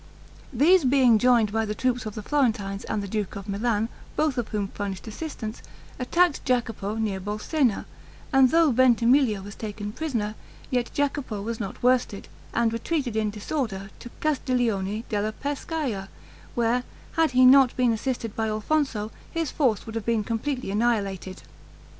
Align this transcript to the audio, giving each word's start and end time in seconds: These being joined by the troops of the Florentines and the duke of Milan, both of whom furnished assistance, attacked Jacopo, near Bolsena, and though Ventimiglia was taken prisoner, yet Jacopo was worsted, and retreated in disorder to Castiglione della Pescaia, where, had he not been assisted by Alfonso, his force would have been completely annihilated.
These 0.51 0.83
being 0.83 1.19
joined 1.19 1.51
by 1.53 1.63
the 1.63 1.75
troops 1.75 2.07
of 2.07 2.15
the 2.15 2.23
Florentines 2.23 2.85
and 2.85 3.03
the 3.03 3.07
duke 3.07 3.35
of 3.35 3.47
Milan, 3.47 3.87
both 4.15 4.35
of 4.39 4.47
whom 4.47 4.69
furnished 4.69 5.07
assistance, 5.07 5.61
attacked 5.99 6.43
Jacopo, 6.43 6.95
near 6.95 7.19
Bolsena, 7.19 7.85
and 8.33 8.49
though 8.49 8.71
Ventimiglia 8.71 9.43
was 9.43 9.53
taken 9.53 9.91
prisoner, 9.91 10.33
yet 10.71 10.89
Jacopo 10.95 11.39
was 11.43 11.59
worsted, 11.83 12.27
and 12.51 12.73
retreated 12.73 13.15
in 13.15 13.29
disorder 13.29 13.91
to 13.99 14.09
Castiglione 14.21 15.03
della 15.07 15.33
Pescaia, 15.33 16.07
where, 16.55 16.81
had 17.11 17.29
he 17.37 17.45
not 17.45 17.77
been 17.77 17.93
assisted 17.93 18.35
by 18.35 18.47
Alfonso, 18.47 19.11
his 19.29 19.51
force 19.51 19.85
would 19.85 19.93
have 19.93 20.03
been 20.07 20.23
completely 20.23 20.71
annihilated. 20.71 21.43